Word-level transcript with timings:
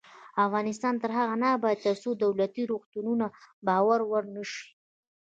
افغانستان 0.45 0.93
تر 1.01 1.11
هغو 1.17 1.35
نه 1.43 1.47
ابادیږي، 1.57 1.83
ترڅو 1.87 2.09
دولتي 2.23 2.63
روغتونونه 2.71 3.25
د 3.31 3.33
باور 3.67 3.99
وړ 4.09 4.23
نشي. 4.35 4.65